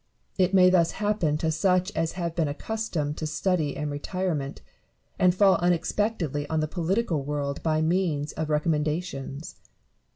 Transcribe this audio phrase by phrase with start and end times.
[0.39, 4.61] It may thus happen to such as have been accustomed to study and retirement,
[5.19, 9.57] and fall unexpectedly on the political world by means of recommendations.